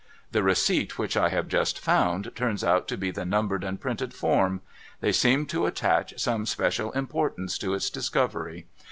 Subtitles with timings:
[0.31, 4.15] The receipt which I have just found, turns out to be the numbered and printed
[4.15, 4.61] form.
[4.99, 8.65] They seem to attach some special importance to its discovery.